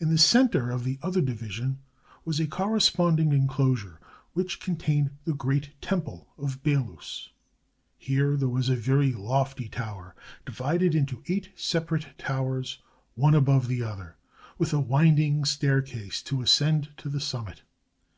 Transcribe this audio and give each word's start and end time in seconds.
In 0.00 0.08
the 0.08 0.16
center 0.16 0.70
of 0.70 0.84
the 0.84 0.98
other 1.02 1.20
division 1.20 1.80
was 2.24 2.40
a 2.40 2.46
corresponding 2.46 3.28
inclos 3.28 3.82
ure, 3.84 4.00
which 4.32 4.58
contained 4.58 5.10
the 5.26 5.34
great 5.34 5.78
temple 5.82 6.26
of 6.38 6.62
Belus. 6.62 7.28
Here 7.98 8.38
there 8.38 8.48
was 8.48 8.70
a 8.70 8.74
very 8.74 9.12
lofty 9.12 9.68
tower, 9.68 10.16
divided 10.46 10.94
into 10.94 11.22
eight 11.28 11.50
separate 11.56 12.06
towers, 12.16 12.78
one 13.16 13.34
above 13.34 13.68
another, 13.68 14.16
with 14.56 14.72
a 14.72 14.80
winding 14.80 15.44
staircase 15.44 16.22
to 16.22 16.40
ascend 16.40 16.92
to 16.96 17.10
the 17.10 17.20
summit. 17.20 17.60